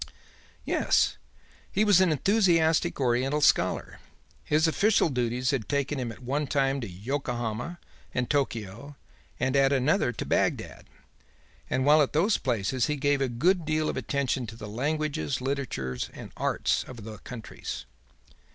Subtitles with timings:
[0.65, 1.15] "Yes.
[1.71, 3.99] He was an enthusiastic Oriental scholar.
[4.43, 7.77] His official duties had taken him at one time to Yokohama
[8.11, 8.95] and Tokio
[9.39, 10.85] and at another to Bagdad,
[11.69, 15.39] and while at those places he gave a good deal of attention to the languages,
[15.39, 17.85] literature and arts of the countries.